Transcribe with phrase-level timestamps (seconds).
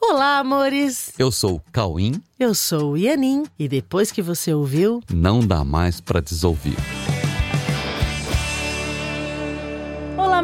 [0.00, 1.12] Olá, amores!
[1.18, 2.22] Eu sou o Cauim.
[2.38, 6.76] Eu sou o Ianin e depois que você ouviu, não dá mais para desouvir.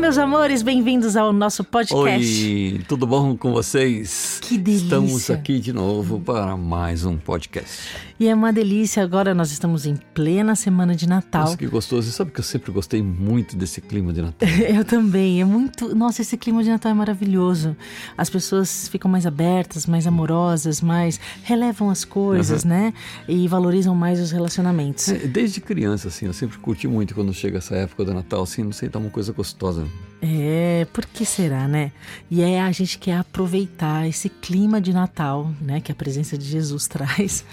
[0.04, 2.45] Meus amores, bem-vindos ao nosso podcast.
[2.46, 4.38] Oi, tudo bom com vocês?
[4.43, 4.84] Que delícia!
[4.84, 7.88] Estamos aqui de novo para mais um podcast.
[8.20, 11.45] E é uma delícia, agora nós estamos em plena semana de Natal.
[11.45, 12.11] Nossa, que gostoso.
[12.11, 14.46] E sabe que eu sempre gostei muito desse clima de Natal?
[14.69, 15.95] eu também, é muito...
[15.96, 17.75] Nossa, esse clima de Natal é maravilhoso.
[18.16, 21.18] As pessoas ficam mais abertas, mais amorosas, mais...
[21.43, 22.68] relevam as coisas, uhum.
[22.68, 22.95] né?
[23.27, 25.09] E valorizam mais os relacionamentos.
[25.09, 28.62] É, desde criança, assim, eu sempre curti muito quando chega essa época do Natal, assim,
[28.62, 29.84] não sei, tá uma coisa gostosa.
[30.23, 31.93] É, por que será, né?
[32.30, 36.47] E é a gente quer aproveitar esse clima de Natal, né, que a presença de
[36.47, 37.45] Jesus traz,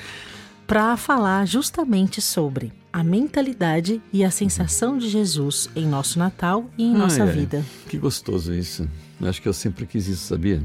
[0.66, 6.84] para falar justamente sobre a mentalidade e a sensação de Jesus em nosso Natal e
[6.84, 7.66] em nossa vida.
[7.90, 8.88] Que gostoso isso.
[9.24, 10.62] Acho que eu sempre quis isso, sabia?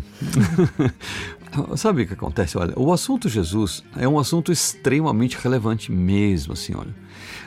[1.76, 2.56] Sabe o que acontece?
[2.58, 6.94] Olha, o assunto Jesus é um assunto extremamente relevante mesmo, assim, olha.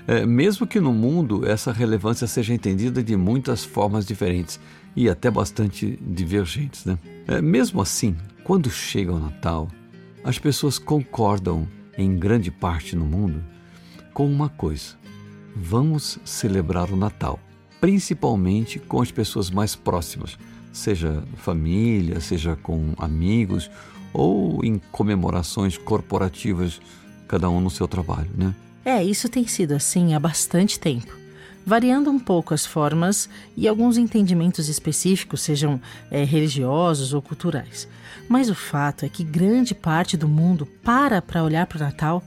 [0.08, 4.60] É, mesmo que no mundo essa relevância seja entendida de muitas formas diferentes
[4.96, 6.98] e até bastante divergentes, né?
[7.28, 9.68] É, mesmo assim, quando chega o Natal,
[10.24, 13.44] as pessoas concordam, em grande parte no mundo,
[14.14, 14.96] com uma coisa:
[15.56, 17.40] vamos celebrar o Natal,
[17.80, 20.38] principalmente com as pessoas mais próximas,
[20.72, 23.70] seja família, seja com amigos
[24.14, 26.82] ou em comemorações corporativas,
[27.28, 28.54] cada um no seu trabalho, né?
[28.84, 31.14] É, isso tem sido assim há bastante tempo,
[31.66, 37.88] variando um pouco as formas e alguns entendimentos específicos, sejam é, religiosos ou culturais.
[38.28, 42.24] Mas o fato é que grande parte do mundo para para olhar para o Natal,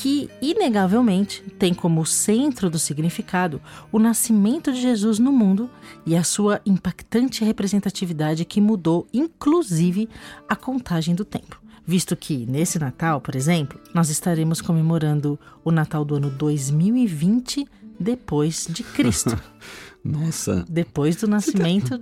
[0.00, 3.60] que inegavelmente tem como centro do significado
[3.90, 5.68] o nascimento de Jesus no mundo
[6.06, 10.08] e a sua impactante representatividade que mudou, inclusive,
[10.48, 16.04] a contagem do tempo visto que nesse Natal, por exemplo, nós estaremos comemorando o Natal
[16.04, 17.66] do ano 2020
[17.98, 19.34] depois de Cristo.
[20.04, 20.66] Nossa.
[20.68, 21.98] Depois do nascimento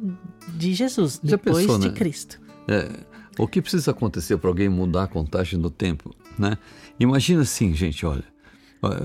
[0.48, 1.94] de Jesus, Já depois pensou, de né?
[1.94, 2.40] Cristo.
[2.66, 2.90] É,
[3.38, 6.58] o que precisa acontecer para alguém mudar a contagem do tempo, né?
[6.98, 8.24] Imagina assim, gente, olha,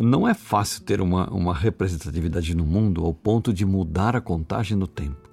[0.02, 4.78] não é fácil ter uma, uma representatividade no mundo ao ponto de mudar a contagem
[4.78, 5.30] do tempo.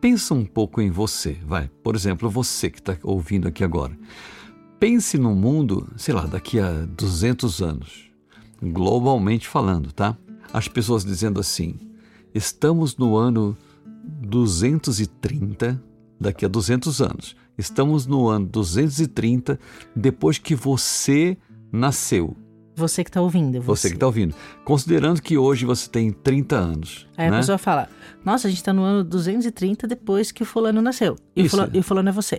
[0.00, 1.68] Pensa um pouco em você, vai.
[1.82, 3.98] Por exemplo, você que está ouvindo aqui agora.
[4.78, 8.10] Pense no mundo, sei lá, daqui a 200 anos,
[8.62, 10.16] globalmente falando, tá?
[10.52, 11.74] As pessoas dizendo assim:
[12.32, 13.56] estamos no ano
[14.22, 15.82] 230,
[16.20, 17.36] daqui a 200 anos.
[17.56, 19.58] Estamos no ano 230
[19.96, 21.36] depois que você
[21.72, 22.36] nasceu.
[22.78, 23.60] Você que está ouvindo.
[23.60, 24.34] Você, você que está ouvindo.
[24.64, 27.08] Considerando que hoje você tem 30 anos.
[27.16, 27.36] Aí né?
[27.36, 27.88] a pessoa fala:
[28.24, 31.16] Nossa, a gente está no ano 230 depois que o fulano nasceu.
[31.34, 32.38] E, o fulano, e o fulano é você.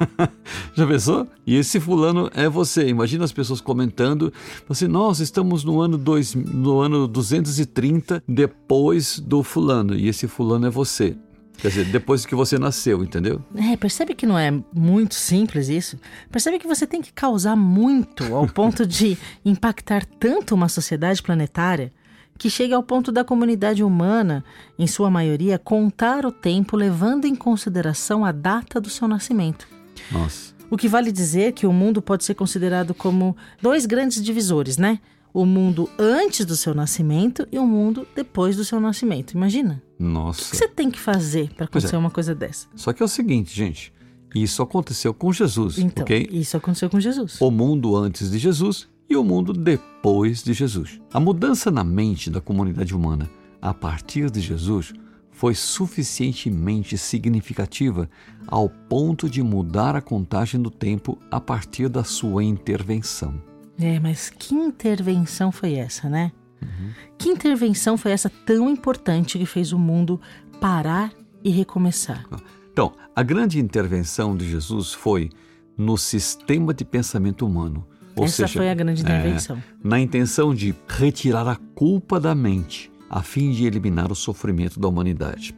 [0.74, 1.28] Já pensou?
[1.46, 2.88] E esse fulano é você.
[2.88, 4.32] Imagina as pessoas comentando:
[4.66, 9.94] assim, Nossa, estamos no ano, dois, no ano 230 depois do fulano.
[9.94, 11.14] E esse fulano é você.
[11.58, 13.42] Quer dizer, depois que você nasceu, entendeu?
[13.54, 15.98] É, percebe que não é muito simples isso?
[16.30, 21.92] Percebe que você tem que causar muito ao ponto de impactar tanto uma sociedade planetária
[22.38, 24.44] que chega ao ponto da comunidade humana,
[24.78, 29.66] em sua maioria, contar o tempo levando em consideração a data do seu nascimento.
[30.12, 30.54] Nossa.
[30.70, 35.00] O que vale dizer que o mundo pode ser considerado como dois grandes divisores, né?
[35.32, 39.32] o mundo antes do seu nascimento e o mundo depois do seu nascimento.
[39.32, 39.82] Imagina.
[39.98, 40.42] Nossa.
[40.42, 41.98] O que você tem que fazer para acontecer é.
[41.98, 42.68] uma coisa dessa?
[42.76, 43.92] Só que é o seguinte, gente.
[44.34, 46.28] Isso aconteceu com Jesus, então, ok?
[46.30, 47.40] Isso aconteceu com Jesus.
[47.40, 51.00] O mundo antes de Jesus e o mundo depois de Jesus.
[51.12, 53.28] A mudança na mente da comunidade humana
[53.60, 54.92] a partir de Jesus
[55.30, 58.10] foi suficientemente significativa
[58.46, 63.40] ao ponto de mudar a contagem do tempo a partir da sua intervenção.
[63.78, 66.32] É, mas que intervenção foi essa, né?
[66.62, 66.90] Uhum.
[67.16, 70.20] Que intervenção foi essa tão importante que fez o mundo
[70.60, 72.24] parar e recomeçar?
[72.72, 75.30] Então, a grande intervenção de Jesus foi
[75.76, 77.86] no sistema de pensamento humano.
[78.16, 79.56] Ou essa seja, foi a grande intervenção.
[79.56, 84.80] É, na intenção de retirar a culpa da mente, a fim de eliminar o sofrimento
[84.80, 85.56] da humanidade.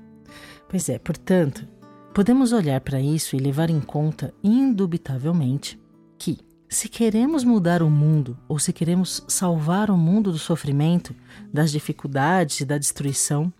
[0.69, 1.67] Pois é, portanto,
[2.15, 5.81] podemos olhar para isso e levar em conta, indubitavelmente,
[6.19, 6.39] que
[6.71, 11.13] se queremos mudar o mundo ou se queremos salvar o mundo do sofrimento,
[11.53, 13.53] das dificuldades e da destruição,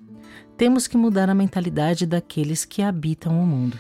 [0.57, 3.77] temos que mudar a mentalidade daqueles que habitam o mundo.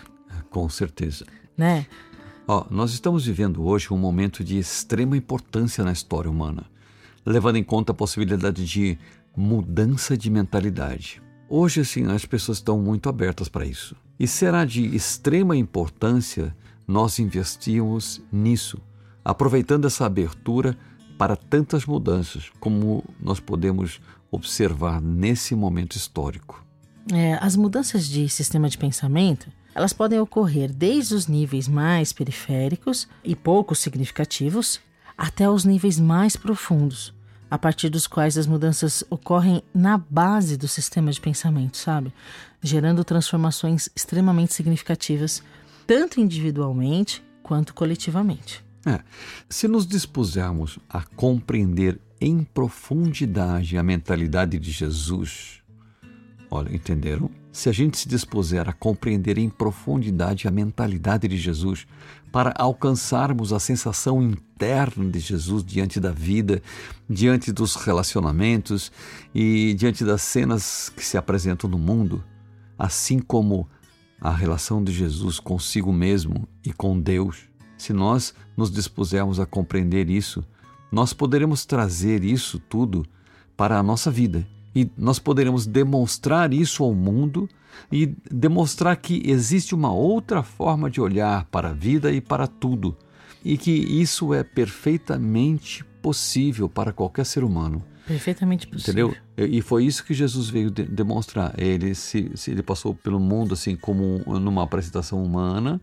[0.51, 1.25] Com certeza.
[1.57, 1.87] Né?
[2.49, 6.65] Ó, nós estamos vivendo hoje um momento de extrema importância na história humana,
[7.25, 8.99] levando em conta a possibilidade de
[9.37, 11.23] mudança de mentalidade.
[11.49, 13.95] Hoje, assim, as pessoas estão muito abertas para isso.
[14.19, 16.53] E será de extrema importância
[16.85, 18.83] nós investíamos nisso,
[19.25, 20.77] aproveitando essa abertura
[21.19, 24.01] para tantas mudanças, como nós podemos
[24.31, 26.65] observar nesse momento histórico.
[27.13, 33.09] É, as mudanças de sistema de pensamento elas podem ocorrer desde os níveis mais periféricos
[33.23, 34.81] e pouco significativos
[35.17, 37.15] até os níveis mais profundos,
[37.51, 42.13] a partir dos quais as mudanças ocorrem na base do sistema de pensamento, sabe?
[42.63, 45.43] Gerando transformações extremamente significativas,
[45.87, 48.65] tanto individualmente quanto coletivamente.
[48.87, 49.01] É,
[49.49, 55.63] se nos dispusermos a compreender em profundidade a mentalidade de Jesus,
[56.51, 57.31] olha, entenderam?
[57.53, 61.87] Se a gente se dispuser a compreender em profundidade a mentalidade de Jesus,
[62.31, 66.63] para alcançarmos a sensação interna de Jesus diante da vida,
[67.09, 68.93] diante dos relacionamentos
[69.35, 72.23] e diante das cenas que se apresentam no mundo,
[72.79, 73.69] assim como
[74.21, 77.50] a relação de Jesus consigo mesmo e com Deus,
[77.83, 80.45] se nós nos dispusermos a compreender isso,
[80.91, 83.07] nós poderemos trazer isso tudo
[83.57, 87.49] para a nossa vida e nós poderemos demonstrar isso ao mundo
[87.91, 92.97] e demonstrar que existe uma outra forma de olhar para a vida e para tudo,
[93.45, 97.83] e que isso é perfeitamente possível para qualquer ser humano.
[98.07, 99.15] Perfeitamente possível.
[99.37, 99.57] Entendeu?
[99.57, 101.55] E foi isso que Jesus veio de demonstrar.
[101.57, 105.81] Ele se, se, ele passou pelo mundo assim como numa apresentação humana,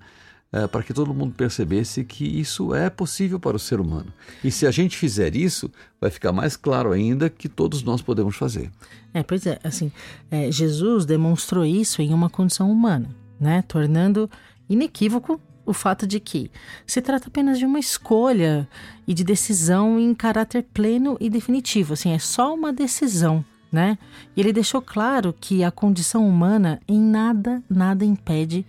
[0.52, 4.14] é, para que todo mundo percebesse que isso é possível para o ser humano.
[4.44, 8.36] E se a gente fizer isso, vai ficar mais claro ainda que todos nós podemos
[8.36, 8.72] fazer.
[9.14, 9.92] É, pois é, assim,
[10.32, 13.10] é, Jesus demonstrou isso em uma condição humana,
[13.40, 13.64] né?
[13.68, 14.30] Tornando
[14.70, 16.50] inequívoco o fato de que
[16.86, 18.68] se trata apenas de uma escolha
[19.06, 23.98] e de decisão em caráter pleno e definitivo, assim, é só uma decisão, né?
[24.36, 28.66] E ele deixou claro que a condição humana em nada, nada impede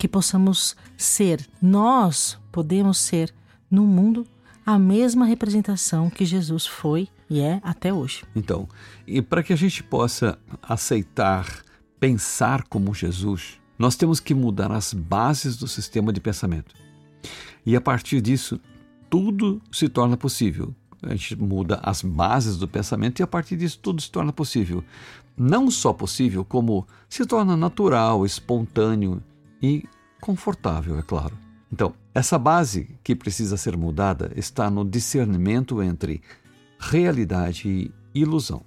[0.00, 3.34] que possamos ser, nós podemos ser
[3.70, 4.26] no mundo
[4.64, 8.24] a mesma representação que Jesus foi e é até hoje.
[8.34, 8.66] Então,
[9.06, 11.62] e para que a gente possa aceitar
[12.00, 16.74] pensar como Jesus, nós temos que mudar as bases do sistema de pensamento.
[17.66, 18.58] E a partir disso,
[19.10, 20.74] tudo se torna possível.
[21.02, 24.82] A gente muda as bases do pensamento e a partir disso tudo se torna possível.
[25.36, 29.22] Não só possível, como se torna natural, espontâneo
[29.62, 29.84] e
[30.20, 31.36] confortável, é claro.
[31.72, 36.20] Então, essa base que precisa ser mudada está no discernimento entre
[36.78, 38.62] realidade e ilusão.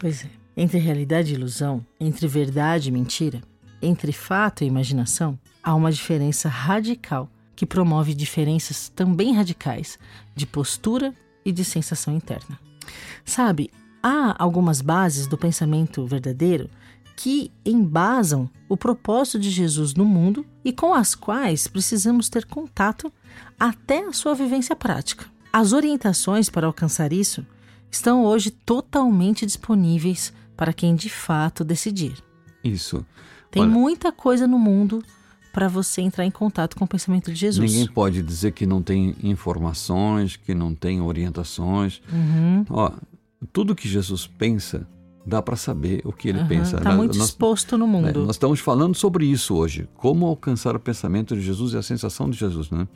[0.00, 0.30] Pois é.
[0.56, 3.42] Entre realidade e ilusão, entre verdade e mentira,
[3.82, 9.98] entre fato e imaginação, há uma diferença radical que promove diferenças também radicais
[10.34, 11.14] de postura
[11.44, 12.58] e de sensação interna.
[13.24, 13.70] Sabe,
[14.02, 16.70] há algumas bases do pensamento verdadeiro
[17.16, 23.10] que embasam o propósito de Jesus no mundo e com as quais precisamos ter contato
[23.58, 25.24] até a sua vivência prática.
[25.50, 27.44] As orientações para alcançar isso
[27.90, 32.22] estão hoje totalmente disponíveis para quem de fato decidir.
[32.62, 33.04] Isso.
[33.50, 35.02] Tem Olha, muita coisa no mundo
[35.52, 37.72] para você entrar em contato com o pensamento de Jesus.
[37.72, 42.02] Ninguém pode dizer que não tem informações, que não tem orientações.
[42.12, 42.66] Uhum.
[42.68, 42.92] Ó,
[43.54, 44.86] tudo que Jesus pensa
[45.26, 46.76] dá para saber o que ele uhum, pensa.
[46.76, 48.06] Está muito nós, exposto no mundo.
[48.06, 51.82] Né, nós estamos falando sobre isso hoje, como alcançar o pensamento de Jesus e a
[51.82, 52.86] sensação de Jesus, né?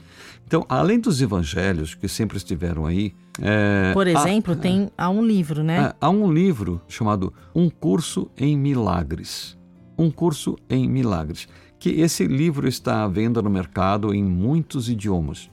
[0.46, 5.26] Então, além dos evangelhos que sempre estiveram aí, é, por exemplo, há, tem há um
[5.26, 5.88] livro, né?
[5.88, 9.58] É, há um livro chamado Um Curso em Milagres.
[9.98, 15.50] Um Curso em Milagres, que esse livro está à venda no mercado em muitos idiomas.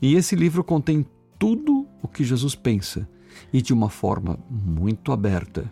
[0.00, 1.06] E esse livro contém
[1.38, 3.08] tudo o que Jesus pensa
[3.52, 5.70] e de uma forma muito aberta,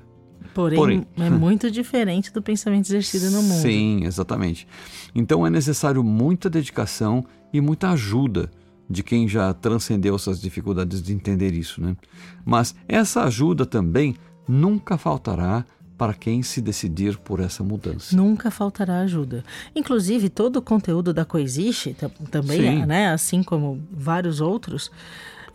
[0.60, 3.60] Porém, Porém, é muito diferente do pensamento exercido no mundo.
[3.62, 4.66] Sim, exatamente.
[5.14, 8.50] Então é necessário muita dedicação e muita ajuda
[8.88, 11.96] de quem já transcendeu essas dificuldades de entender isso, né?
[12.44, 14.16] Mas essa ajuda também
[14.48, 15.64] nunca faltará
[15.96, 18.16] para quem se decidir por essa mudança.
[18.16, 19.44] Nunca faltará ajuda.
[19.76, 21.94] Inclusive, todo o conteúdo da Coexiste
[22.30, 24.90] também, né, assim como vários outros,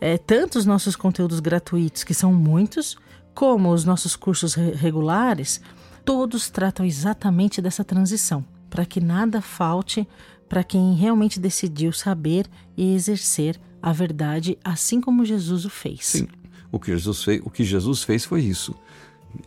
[0.00, 2.96] é, tanto os nossos conteúdos gratuitos, que são muitos,
[3.36, 5.60] como os nossos cursos regulares,
[6.06, 10.08] todos tratam exatamente dessa transição, para que nada falte
[10.48, 16.06] para quem realmente decidiu saber e exercer a verdade, assim como Jesus o fez.
[16.06, 16.28] Sim,
[16.72, 18.74] o que Jesus fez, o que Jesus fez foi isso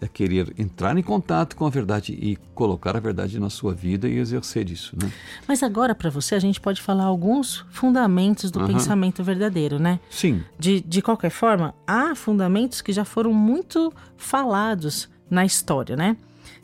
[0.02, 4.08] é querer entrar em contato com a verdade e colocar a verdade na sua vida
[4.08, 5.12] e exercer isso, né?
[5.48, 8.68] Mas agora para você a gente pode falar alguns fundamentos do uhum.
[8.68, 10.00] pensamento verdadeiro, né?
[10.10, 10.44] Sim.
[10.58, 16.16] De, de qualquer forma, há fundamentos que já foram muito falados na história, né?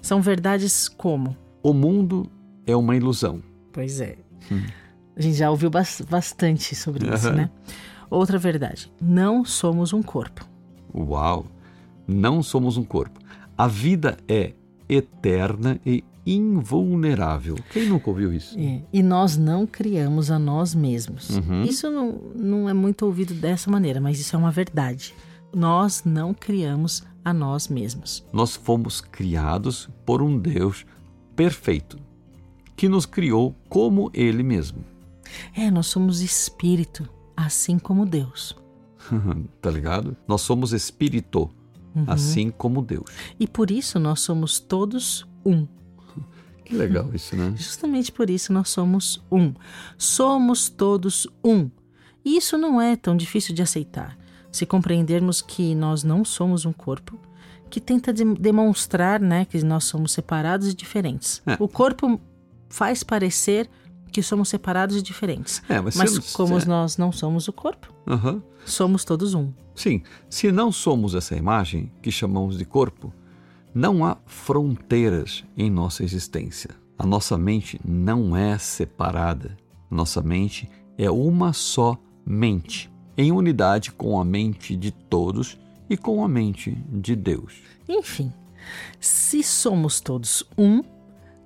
[0.02, 2.30] São verdades como o mundo
[2.66, 3.42] é uma ilusão.
[3.72, 4.18] Pois é.
[4.52, 4.64] Hum.
[5.16, 7.50] A gente já ouviu bastante sobre isso, né?
[8.10, 10.48] Outra verdade: não somos um corpo.
[10.94, 11.46] Uau!
[12.08, 13.20] Não somos um corpo.
[13.58, 14.54] A vida é
[14.88, 17.56] eterna e invulnerável.
[17.72, 18.58] Quem nunca ouviu isso?
[18.60, 21.30] É, E nós não criamos a nós mesmos.
[21.30, 21.64] Uhum.
[21.64, 25.14] Isso não, não é muito ouvido dessa maneira, mas isso é uma verdade.
[25.54, 28.26] Nós não criamos a nós mesmos.
[28.34, 30.86] Nós fomos criados por um Deus
[31.36, 31.98] perfeito,
[32.76, 34.84] que nos criou como Ele mesmo.
[35.56, 38.56] É, nós somos espírito, assim como Deus.
[39.62, 40.16] tá ligado?
[40.28, 41.50] Nós somos espírito,
[42.08, 43.06] assim como Deus.
[43.40, 45.68] E por isso nós somos todos um.
[46.64, 47.54] Que legal isso, né?
[47.58, 49.54] Justamente por isso nós somos um.
[49.98, 51.70] Somos todos um.
[52.24, 54.18] E isso não é tão difícil de aceitar.
[54.52, 57.20] Se compreendermos que nós não somos um corpo,
[57.70, 61.42] que tenta de- demonstrar né, que nós somos separados e diferentes.
[61.46, 61.56] É.
[61.60, 62.20] O corpo
[62.70, 63.70] faz parecer
[64.16, 65.62] que somos separados e diferentes.
[65.68, 67.94] É, mas, Mas se, como é, nós não somos o corpo,
[68.66, 69.52] somos todos um.
[69.76, 73.14] Sim, se não somos essa imagem que chamamos de corpo,
[73.74, 76.70] não há fronteiras em nossa existência.
[76.98, 79.58] A nossa mente não é separada.
[79.92, 86.24] Nossa mente é uma só mente, em unidade com a mente de todos e com
[86.24, 87.56] a mente de Deus.
[87.86, 88.32] Enfim,
[88.98, 90.82] se somos todos um,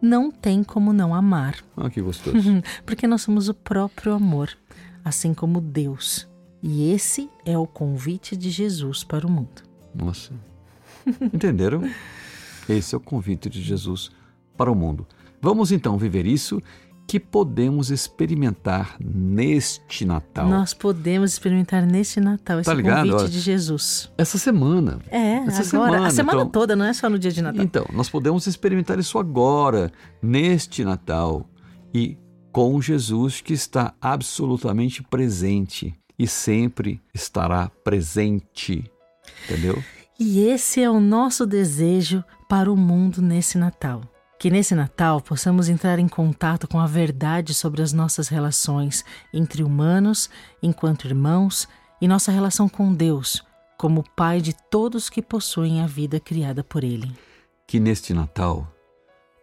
[0.01, 1.57] não tem como não amar.
[1.75, 2.37] Ah, que gostoso.
[2.85, 4.49] Porque nós somos o próprio amor,
[5.03, 6.27] assim como Deus.
[6.61, 9.63] E esse é o convite de Jesus para o mundo.
[9.95, 10.33] Nossa.
[11.33, 11.83] Entenderam?
[12.67, 14.11] Esse é o convite de Jesus
[14.55, 15.07] para o mundo.
[15.41, 16.61] Vamos então viver isso
[17.09, 20.47] que podemos experimentar neste Natal.
[20.47, 23.09] Nós podemos experimentar neste Natal esse Tá ligado?
[23.09, 24.11] convite de Jesus.
[24.15, 24.99] Essa semana.
[25.09, 26.51] É, Essa agora, semana, a semana então.
[26.51, 27.63] toda, não é só no dia de Natal.
[27.65, 31.49] Então, nós podemos experimentar isso agora, neste Natal,
[31.91, 32.15] e
[32.51, 38.83] com Jesus que está absolutamente presente e sempre estará presente.
[39.45, 39.83] Entendeu?
[40.19, 44.01] E esse é o nosso desejo para o mundo nesse Natal.
[44.39, 49.03] Que nesse Natal possamos entrar em contato com a verdade sobre as nossas relações
[49.33, 50.29] entre humanos,
[50.63, 51.67] enquanto irmãos,
[51.99, 53.43] e nossa relação com Deus,
[53.77, 57.11] como Pai de todos que possuem a vida criada por Ele.
[57.67, 58.73] que neste Natal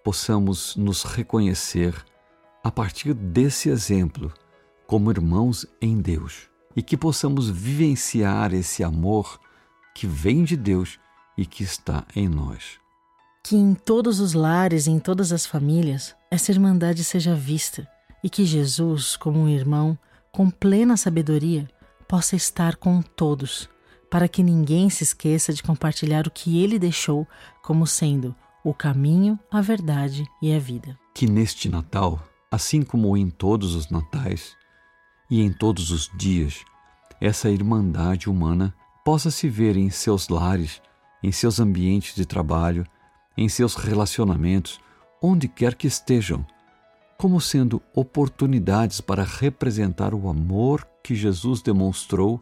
[0.03, 1.95] possamos nos reconhecer
[2.65, 4.33] a partir desse exemplo
[4.87, 9.39] como irmãos em Deus e que possamos vivenciar esse amor
[9.95, 10.99] que vem de Deus
[11.37, 12.81] e que está em nós.
[13.49, 17.89] Que em todos os lares e em todas as famílias essa irmandade seja vista
[18.21, 19.97] e que Jesus, como um irmão,
[20.33, 21.71] com plena sabedoria,
[22.09, 23.69] possa estar com todos,
[24.11, 27.25] para que ninguém se esqueça de compartilhar o que ele deixou
[27.63, 28.35] como sendo
[28.65, 30.99] o caminho, a verdade e a vida.
[31.15, 34.57] Que neste Natal, assim como em todos os natais
[35.31, 36.65] e em todos os dias,
[37.21, 38.75] essa irmandade humana
[39.05, 40.83] possa se ver em seus lares,
[41.23, 42.85] em seus ambientes de trabalho,
[43.37, 44.81] em seus relacionamentos,
[45.23, 46.47] onde quer que estejam,
[47.19, 52.41] como sendo oportunidades para representar o amor que Jesus demonstrou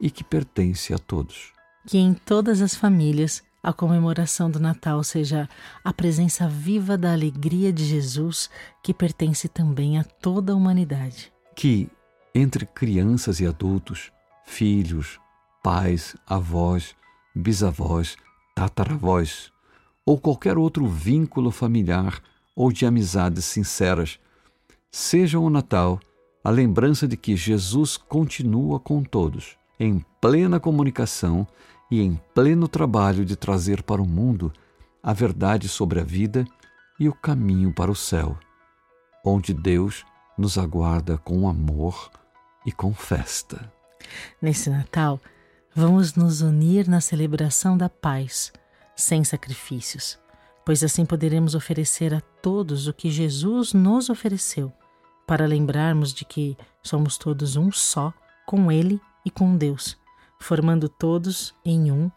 [0.00, 1.52] e que pertence a todos.
[1.86, 5.48] Que em todas as famílias a comemoração do Natal seja
[5.82, 8.48] a presença viva da alegria de Jesus
[8.82, 11.32] que pertence também a toda a humanidade.
[11.54, 11.88] que
[12.34, 14.12] entre crianças e adultos,
[14.44, 15.18] filhos,
[15.62, 16.94] pais, avós,
[17.34, 18.14] bisavós,
[18.54, 19.50] tataravós,
[20.06, 22.22] ou qualquer outro vínculo familiar
[22.54, 24.20] ou de amizades sinceras,
[24.90, 25.98] seja o Natal
[26.44, 31.44] a lembrança de que Jesus continua com todos, em plena comunicação
[31.90, 34.52] e em pleno trabalho de trazer para o mundo
[35.02, 36.46] a verdade sobre a vida
[37.00, 38.38] e o caminho para o céu,
[39.24, 40.04] onde Deus
[40.38, 42.10] nos aguarda com amor
[42.64, 43.72] e com festa.
[44.40, 45.20] Nesse Natal,
[45.74, 48.52] vamos nos unir na celebração da paz,
[48.96, 50.18] sem sacrifícios,
[50.64, 54.72] pois assim poderemos oferecer a todos o que Jesus nos ofereceu,
[55.26, 58.12] para lembrarmos de que somos todos um só
[58.46, 59.96] com Ele e com Deus,
[60.40, 62.10] formando todos em um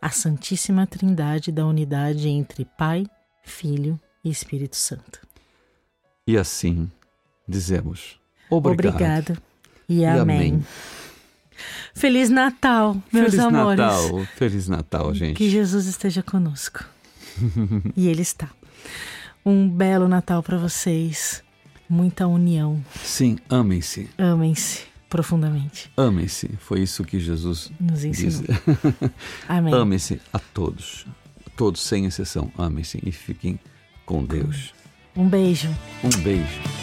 [0.00, 3.06] a Santíssima Trindade da unidade entre Pai,
[3.42, 5.20] Filho e Espírito Santo.
[6.26, 6.90] E assim
[7.46, 8.18] dizemos:
[8.50, 8.94] obrigado.
[8.94, 9.42] Obrigado
[9.88, 10.20] e, E amém.
[10.20, 10.66] amém.
[11.94, 13.78] Feliz Natal, meus Feliz amores.
[13.78, 15.36] Natal, Feliz Natal, gente.
[15.36, 16.84] Que Jesus esteja conosco.
[17.96, 18.48] e Ele está.
[19.46, 21.42] Um belo Natal para vocês.
[21.88, 22.82] Muita união.
[23.02, 25.92] Sim, amem-se, Amem-se profundamente.
[25.96, 26.48] amem-se.
[26.58, 28.42] Foi isso que Jesus Nos ensinou.
[29.46, 29.72] Amém.
[29.74, 31.06] Amem-se a todos,
[31.56, 32.50] todos sem exceção.
[32.56, 33.60] Amem-se e fiquem
[34.06, 34.74] com Deus.
[35.14, 35.68] Um beijo.
[36.02, 36.73] Um beijo.